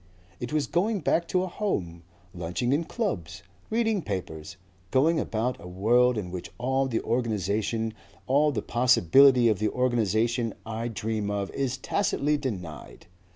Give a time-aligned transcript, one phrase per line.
[0.39, 2.01] It was going back to a home,
[2.33, 4.57] lunching in clubs, reading papers,
[4.89, 7.93] going about a world in which all the organization,
[8.25, 13.05] all the possibility of the organization I dream of is tacitly denied.